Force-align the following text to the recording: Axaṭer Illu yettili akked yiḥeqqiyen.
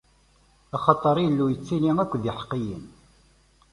Axaṭer 0.75 1.15
Illu 1.25 1.45
yettili 1.51 1.91
akked 2.03 2.23
yiḥeqqiyen. 2.25 2.85